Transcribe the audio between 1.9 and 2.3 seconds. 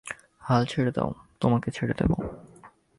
দেবো।